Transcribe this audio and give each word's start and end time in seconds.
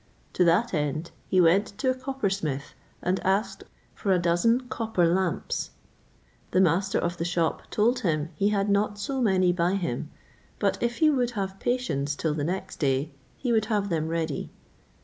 To 0.33 0.43
that 0.45 0.73
end, 0.73 1.11
he 1.27 1.39
went 1.39 1.77
to 1.77 1.91
a 1.91 1.93
coppersmith, 1.93 2.73
and 3.03 3.19
asked 3.19 3.65
for 3.93 4.11
a 4.11 4.17
dozen 4.17 4.61
copper 4.61 5.05
lamps: 5.05 5.69
the 6.49 6.59
master 6.59 6.97
of 6.97 7.17
the 7.17 7.23
shop 7.23 7.69
told 7.69 7.99
him 7.99 8.29
he 8.35 8.49
had 8.49 8.67
not 8.67 8.97
so 8.97 9.21
many 9.21 9.53
by 9.53 9.75
him, 9.75 10.09
but 10.57 10.81
if 10.81 10.97
he 10.97 11.11
would 11.11 11.29
have 11.37 11.59
patience 11.59 12.15
till 12.15 12.33
the 12.33 12.43
next 12.43 12.77
day, 12.77 13.11
he 13.37 13.51
would 13.51 13.65
have 13.65 13.89
them 13.89 14.07
ready. 14.07 14.49